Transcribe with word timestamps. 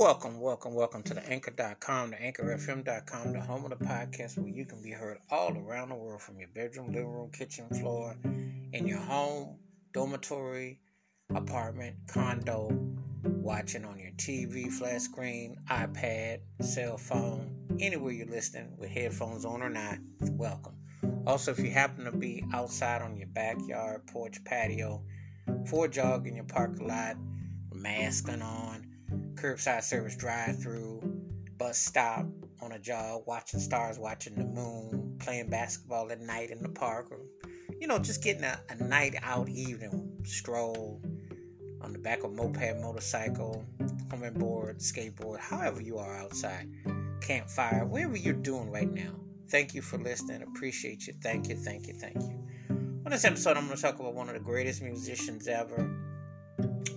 Welcome, 0.00 0.40
welcome, 0.40 0.72
welcome 0.72 1.02
to 1.02 1.12
the 1.12 1.30
anchor.com, 1.30 2.12
the 2.12 2.16
anchorfm.com, 2.16 3.34
the 3.34 3.40
home 3.42 3.70
of 3.70 3.78
the 3.78 3.84
podcast 3.84 4.38
where 4.38 4.48
you 4.48 4.64
can 4.64 4.80
be 4.80 4.92
heard 4.92 5.18
all 5.30 5.54
around 5.54 5.90
the 5.90 5.94
world 5.94 6.22
from 6.22 6.38
your 6.38 6.48
bedroom, 6.54 6.86
living 6.86 7.12
room, 7.12 7.30
kitchen, 7.30 7.68
floor, 7.68 8.16
in 8.24 8.86
your 8.86 8.96
home, 8.96 9.58
dormitory, 9.92 10.80
apartment, 11.34 11.96
condo, 12.08 12.70
watching 13.24 13.84
on 13.84 13.98
your 13.98 14.12
TV, 14.12 14.72
flat 14.72 15.02
screen, 15.02 15.58
iPad, 15.68 16.40
cell 16.62 16.96
phone, 16.96 17.76
anywhere 17.78 18.12
you're 18.12 18.26
listening 18.26 18.72
with 18.78 18.88
headphones 18.88 19.44
on 19.44 19.60
or 19.60 19.68
not, 19.68 19.98
welcome. 20.30 20.76
Also, 21.26 21.50
if 21.50 21.58
you 21.58 21.70
happen 21.70 22.06
to 22.06 22.12
be 22.12 22.42
outside 22.54 23.02
on 23.02 23.18
your 23.18 23.28
backyard, 23.28 24.06
porch, 24.06 24.42
patio, 24.46 25.02
for 25.66 25.84
a 25.84 25.90
jog 25.90 26.26
in 26.26 26.36
your 26.36 26.46
parking 26.46 26.88
lot, 26.88 27.16
masking 27.74 28.40
on, 28.40 28.89
curbside 29.34 29.82
service 29.82 30.16
drive 30.16 30.60
through, 30.62 31.00
bus 31.58 31.78
stop, 31.78 32.26
on 32.62 32.72
a 32.72 32.78
job, 32.78 33.22
watching 33.26 33.60
stars, 33.60 33.98
watching 33.98 34.34
the 34.34 34.44
moon, 34.44 35.16
playing 35.18 35.48
basketball 35.48 36.10
at 36.10 36.20
night 36.20 36.50
in 36.50 36.62
the 36.62 36.68
park, 36.68 37.10
or, 37.10 37.20
you 37.80 37.86
know, 37.86 37.98
just 37.98 38.22
getting 38.22 38.44
a, 38.44 38.60
a 38.68 38.74
night 38.84 39.14
out 39.22 39.48
evening 39.48 40.12
stroll 40.24 41.00
on 41.80 41.92
the 41.92 41.98
back 41.98 42.22
of 42.22 42.32
moped, 42.32 42.80
motorcycle, 42.80 43.64
board, 44.34 44.78
skateboard, 44.78 45.38
however 45.38 45.80
you 45.80 45.96
are 45.96 46.16
outside, 46.16 46.68
campfire, 47.20 47.86
wherever 47.86 48.16
you're 48.16 48.34
doing 48.34 48.70
right 48.70 48.92
now. 48.92 49.14
Thank 49.48 49.74
you 49.74 49.82
for 49.82 49.98
listening. 49.98 50.42
Appreciate 50.42 51.06
you. 51.06 51.14
Thank 51.22 51.48
you, 51.48 51.56
thank 51.56 51.86
you, 51.86 51.94
thank 51.94 52.16
you. 52.16 52.44
On 53.04 53.10
this 53.10 53.24
episode, 53.24 53.56
I'm 53.56 53.64
going 53.64 53.76
to 53.76 53.82
talk 53.82 53.98
about 53.98 54.14
one 54.14 54.28
of 54.28 54.34
the 54.34 54.40
greatest 54.40 54.82
musicians 54.82 55.48
ever 55.48 55.90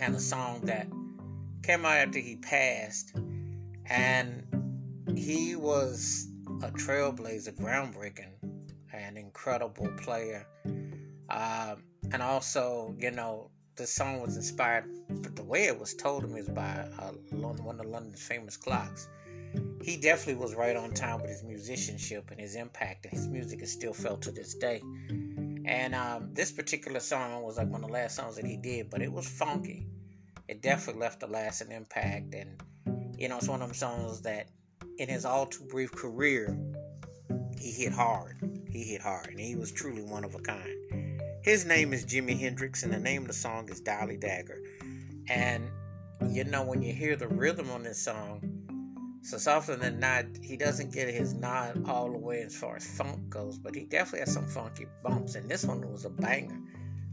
and 0.00 0.14
a 0.14 0.20
song 0.20 0.60
that 0.62 0.88
came 1.64 1.86
out 1.86 1.96
after 1.96 2.18
he 2.18 2.36
passed. 2.36 3.16
And 3.86 4.44
he 5.16 5.56
was 5.56 6.28
a 6.62 6.70
trailblazer, 6.70 7.54
groundbreaking, 7.56 8.32
an 8.92 9.16
incredible 9.16 9.88
player. 9.96 10.46
Um, 11.30 11.82
and 12.12 12.22
also, 12.22 12.94
you 12.98 13.10
know, 13.10 13.50
the 13.76 13.86
song 13.86 14.20
was 14.20 14.36
inspired, 14.36 14.84
but 15.08 15.34
the 15.34 15.42
way 15.42 15.64
it 15.64 15.78
was 15.78 15.94
told 15.94 16.22
to 16.22 16.28
me 16.28 16.40
is 16.40 16.48
by 16.48 16.88
uh, 16.98 17.10
one 17.30 17.80
of 17.80 17.86
London's 17.86 18.22
famous 18.22 18.56
clocks. 18.56 19.08
He 19.82 19.96
definitely 19.96 20.40
was 20.42 20.54
right 20.54 20.76
on 20.76 20.92
time 20.92 21.20
with 21.20 21.30
his 21.30 21.42
musicianship 21.42 22.30
and 22.30 22.40
his 22.40 22.54
impact, 22.54 23.06
and 23.06 23.12
his 23.12 23.26
music 23.26 23.62
is 23.62 23.72
still 23.72 23.92
felt 23.92 24.22
to 24.22 24.30
this 24.30 24.54
day. 24.54 24.80
And 25.66 25.94
um, 25.94 26.30
this 26.32 26.52
particular 26.52 27.00
song 27.00 27.42
was 27.42 27.56
like 27.56 27.68
one 27.68 27.82
of 27.82 27.88
the 27.88 27.92
last 27.92 28.16
songs 28.16 28.36
that 28.36 28.44
he 28.44 28.56
did, 28.56 28.90
but 28.90 29.02
it 29.02 29.12
was 29.12 29.26
funky. 29.26 29.86
It 30.48 30.62
definitely 30.62 31.00
left 31.00 31.22
a 31.22 31.26
lasting 31.26 31.72
impact, 31.72 32.34
and 32.34 32.60
you 33.18 33.28
know, 33.28 33.38
it's 33.38 33.48
one 33.48 33.62
of 33.62 33.68
them 33.68 33.74
songs 33.74 34.22
that, 34.22 34.48
in 34.98 35.08
his 35.08 35.24
all 35.24 35.46
too 35.46 35.64
brief 35.64 35.92
career, 35.92 36.56
he 37.58 37.70
hit 37.70 37.92
hard. 37.92 38.36
He 38.70 38.82
hit 38.82 39.00
hard, 39.00 39.28
and 39.28 39.40
he 39.40 39.56
was 39.56 39.72
truly 39.72 40.02
one 40.02 40.24
of 40.24 40.34
a 40.34 40.38
kind. 40.38 41.20
His 41.42 41.64
name 41.64 41.92
is 41.92 42.04
Jimi 42.04 42.38
Hendrix, 42.38 42.82
and 42.82 42.92
the 42.92 42.98
name 42.98 43.22
of 43.22 43.28
the 43.28 43.34
song 43.34 43.68
is 43.70 43.80
Dolly 43.80 44.16
Dagger. 44.16 44.60
And 45.28 45.70
you 46.30 46.44
know, 46.44 46.62
when 46.62 46.82
you 46.82 46.92
hear 46.92 47.16
the 47.16 47.28
rhythm 47.28 47.70
on 47.70 47.82
this 47.82 48.02
song, 48.02 48.40
so 49.22 49.38
often 49.50 49.80
than 49.80 50.00
not, 50.00 50.26
he 50.42 50.56
doesn't 50.56 50.92
get 50.92 51.08
his 51.08 51.32
nod 51.32 51.88
all 51.88 52.10
the 52.10 52.18
way 52.18 52.42
as 52.42 52.54
far 52.54 52.76
as 52.76 52.86
funk 52.86 53.30
goes, 53.30 53.58
but 53.58 53.74
he 53.74 53.84
definitely 53.84 54.20
has 54.20 54.34
some 54.34 54.46
funky 54.46 54.86
bumps. 55.02 55.34
And 55.34 55.48
this 55.48 55.64
one 55.64 55.80
was 55.90 56.04
a 56.04 56.10
banger. 56.10 56.58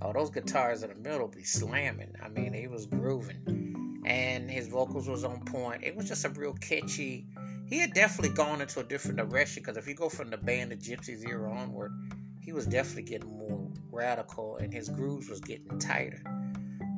Oh, 0.00 0.12
those 0.12 0.30
guitars 0.30 0.82
in 0.82 0.90
the 0.90 0.94
middle 0.96 1.28
be 1.28 1.42
slamming. 1.42 2.14
I 2.22 2.28
mean, 2.28 2.52
he 2.52 2.68
was 2.68 2.86
grooving, 2.86 4.02
and 4.06 4.50
his 4.50 4.68
vocals 4.68 5.08
was 5.08 5.24
on 5.24 5.44
point. 5.44 5.82
It 5.82 5.96
was 5.96 6.06
just 6.06 6.24
a 6.24 6.28
real 6.28 6.54
catchy. 6.54 7.26
He 7.66 7.78
had 7.78 7.94
definitely 7.94 8.34
gone 8.34 8.60
into 8.60 8.80
a 8.80 8.84
different 8.84 9.18
direction 9.18 9.62
because 9.62 9.76
if 9.76 9.88
you 9.88 9.94
go 9.94 10.08
from 10.08 10.30
the 10.30 10.36
band 10.36 10.72
of 10.72 10.78
Gypsys 10.78 11.28
era 11.28 11.50
onward, 11.50 11.92
he 12.40 12.52
was 12.52 12.66
definitely 12.66 13.02
getting 13.02 13.36
more 13.36 13.70
radical, 13.90 14.56
and 14.56 14.72
his 14.72 14.88
grooves 14.88 15.28
was 15.28 15.40
getting 15.40 15.78
tighter. 15.78 16.22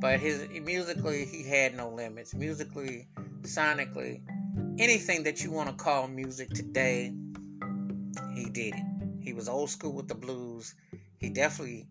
But 0.00 0.20
his 0.20 0.46
musically, 0.62 1.24
he 1.24 1.42
had 1.42 1.76
no 1.76 1.88
limits. 1.90 2.34
Musically, 2.34 3.08
sonically, 3.42 4.20
anything 4.78 5.22
that 5.24 5.42
you 5.42 5.50
want 5.50 5.68
to 5.68 5.74
call 5.74 6.06
music 6.06 6.50
today, 6.50 7.14
he 8.34 8.44
did 8.50 8.74
it. 8.74 8.84
He 9.20 9.32
was 9.32 9.48
old 9.48 9.70
school 9.70 9.92
with 9.92 10.08
the 10.08 10.14
blues. 10.14 10.74
He 11.18 11.30
definitely 11.30 11.86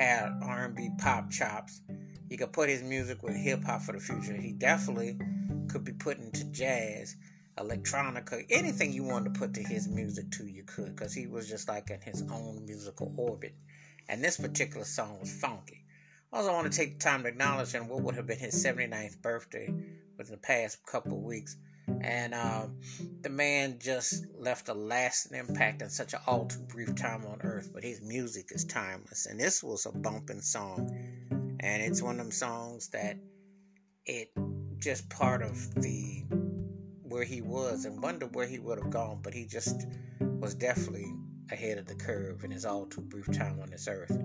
had 0.00 0.32
R&B 0.42 0.90
pop 0.98 1.30
chops. 1.30 1.82
You 2.30 2.38
could 2.38 2.54
put 2.54 2.70
his 2.70 2.82
music 2.82 3.22
with 3.22 3.36
hip 3.36 3.62
hop 3.64 3.82
for 3.82 3.92
the 3.92 4.00
future. 4.00 4.32
He 4.32 4.52
definitely 4.52 5.18
could 5.68 5.84
be 5.84 5.92
put 5.92 6.18
into 6.18 6.44
jazz, 6.44 7.16
electronica, 7.58 8.46
anything 8.48 8.92
you 8.92 9.04
wanted 9.04 9.34
to 9.34 9.40
put 9.40 9.52
to 9.54 9.62
his 9.62 9.88
music 9.88 10.30
to 10.30 10.46
you 10.46 10.62
could, 10.64 10.96
because 10.96 11.12
he 11.12 11.26
was 11.26 11.48
just 11.48 11.68
like 11.68 11.90
in 11.90 12.00
his 12.00 12.22
own 12.32 12.64
musical 12.64 13.12
orbit. 13.18 13.54
And 14.08 14.24
this 14.24 14.38
particular 14.38 14.86
song 14.86 15.18
was 15.20 15.30
funky. 15.32 15.84
Also, 16.32 16.50
I 16.50 16.54
want 16.54 16.72
to 16.72 16.78
take 16.78 16.98
the 16.98 17.04
time 17.04 17.22
to 17.24 17.28
acknowledge 17.28 17.72
him 17.72 17.86
what 17.86 18.00
would 18.00 18.14
have 18.14 18.26
been 18.26 18.38
his 18.38 18.64
79th 18.64 19.20
birthday 19.20 19.68
within 20.16 20.32
the 20.32 20.38
past 20.38 20.78
couple 20.86 21.18
of 21.18 21.24
weeks. 21.24 21.56
And 22.02 22.34
um, 22.34 22.76
the 23.22 23.28
man 23.28 23.78
just 23.78 24.26
left 24.38 24.68
a 24.68 24.74
lasting 24.74 25.38
impact 25.38 25.82
in 25.82 25.90
such 25.90 26.14
an 26.14 26.20
all 26.26 26.46
too 26.46 26.60
brief 26.68 26.94
time 26.94 27.24
on 27.26 27.40
earth. 27.42 27.70
But 27.72 27.84
his 27.84 28.00
music 28.02 28.50
is 28.50 28.64
timeless. 28.64 29.26
And 29.26 29.38
this 29.38 29.62
was 29.62 29.86
a 29.86 29.92
bumping 29.92 30.40
song. 30.40 30.90
And 31.60 31.82
it's 31.82 32.02
one 32.02 32.18
of 32.18 32.24
them 32.24 32.32
songs 32.32 32.88
that 32.88 33.16
it 34.06 34.30
just 34.78 35.08
part 35.10 35.42
of 35.42 35.74
the 35.74 36.24
where 37.02 37.24
he 37.24 37.42
was 37.42 37.84
and 37.84 38.02
wonder 38.02 38.26
where 38.26 38.46
he 38.46 38.58
would 38.58 38.78
have 38.78 38.90
gone. 38.90 39.20
But 39.22 39.34
he 39.34 39.44
just 39.46 39.86
was 40.20 40.54
definitely 40.54 41.12
ahead 41.52 41.78
of 41.78 41.86
the 41.86 41.94
curve 41.94 42.44
in 42.44 42.50
his 42.50 42.64
all 42.64 42.86
too 42.86 43.02
brief 43.02 43.30
time 43.32 43.60
on 43.60 43.70
this 43.70 43.88
earth. 43.88 44.18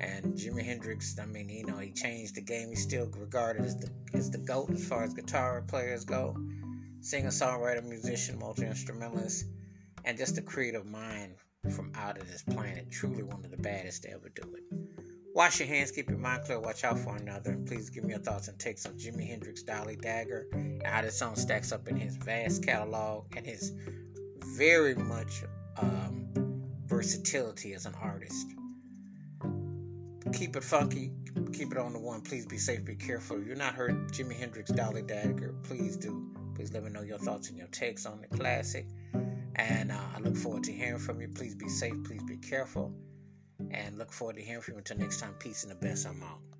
And 0.00 0.34
Jimi 0.34 0.64
Hendrix, 0.64 1.18
I 1.18 1.26
mean, 1.26 1.48
you 1.48 1.66
know, 1.66 1.78
he 1.78 1.90
changed 1.92 2.34
the 2.34 2.40
game. 2.40 2.70
He's 2.70 2.82
still 2.82 3.06
regarded 3.16 3.64
as 3.64 3.76
the 3.76 3.90
as 4.12 4.30
the 4.30 4.38
GOAT 4.38 4.70
as 4.70 4.86
far 4.86 5.04
as 5.04 5.14
guitar 5.14 5.62
players 5.66 6.04
go 6.04 6.36
singer, 7.04 7.28
songwriter, 7.28 7.84
musician, 7.84 8.38
multi 8.38 8.64
instrumentalist, 8.64 9.44
and 10.04 10.16
just 10.16 10.38
a 10.38 10.42
creative 10.42 10.86
mind 10.86 11.34
from 11.74 11.92
out 11.94 12.18
of 12.18 12.26
this 12.30 12.42
planet. 12.42 12.90
Truly 12.90 13.22
one 13.22 13.44
of 13.44 13.50
the 13.50 13.58
baddest 13.58 14.04
to 14.04 14.10
ever 14.10 14.30
do 14.30 14.42
it. 14.54 14.62
Wash 15.34 15.58
your 15.58 15.68
hands, 15.68 15.90
keep 15.90 16.08
your 16.08 16.18
mind 16.18 16.44
clear, 16.44 16.60
watch 16.60 16.82
out 16.84 16.98
for 16.98 17.16
another, 17.16 17.50
and 17.50 17.66
please 17.66 17.90
give 17.90 18.04
me 18.04 18.10
your 18.10 18.20
thoughts 18.20 18.48
and 18.48 18.58
takes 18.58 18.86
on 18.86 18.92
Jimi 18.92 19.26
Hendrix, 19.26 19.62
Dolly 19.62 19.96
Dagger, 19.96 20.46
and 20.52 20.82
how 20.86 21.02
this 21.02 21.18
song 21.18 21.36
stacks 21.36 21.72
up 21.72 21.88
in 21.88 21.96
his 21.96 22.16
vast 22.16 22.64
catalog 22.64 23.24
and 23.36 23.44
his 23.44 23.72
very 24.56 24.94
much 24.94 25.42
um, 25.76 26.28
versatility 26.86 27.74
as 27.74 27.84
an 27.84 27.94
artist. 28.00 28.46
Keep 30.32 30.56
it 30.56 30.64
funky, 30.64 31.12
keep 31.54 31.72
it 31.72 31.78
on 31.78 31.92
the 31.92 31.98
one. 31.98 32.20
Please 32.20 32.46
be 32.46 32.58
safe, 32.58 32.84
be 32.84 32.96
careful. 32.96 33.42
You're 33.42 33.56
not 33.56 33.74
heard 33.74 34.10
Jimi 34.12 34.36
Hendrix, 34.36 34.70
Dolly 34.70 35.02
Dagger, 35.02 35.54
please 35.62 35.96
do 35.96 36.34
Please 36.54 36.72
let 36.72 36.84
me 36.84 36.90
know 36.90 37.02
your 37.02 37.18
thoughts 37.18 37.48
and 37.48 37.58
your 37.58 37.66
takes 37.68 38.06
on 38.06 38.20
the 38.20 38.36
classic. 38.36 38.86
And 39.56 39.90
uh, 39.90 39.98
I 40.16 40.20
look 40.20 40.36
forward 40.36 40.64
to 40.64 40.72
hearing 40.72 41.00
from 41.00 41.20
you. 41.20 41.28
Please 41.28 41.54
be 41.54 41.68
safe. 41.68 41.94
Please 42.04 42.22
be 42.22 42.36
careful. 42.36 42.92
And 43.70 43.98
look 43.98 44.12
forward 44.12 44.36
to 44.36 44.42
hearing 44.42 44.62
from 44.62 44.74
you 44.74 44.78
until 44.78 44.98
next 44.98 45.20
time. 45.20 45.34
Peace 45.34 45.64
and 45.64 45.72
the 45.72 45.76
best. 45.76 46.06
I'm 46.06 46.22
out. 46.22 46.53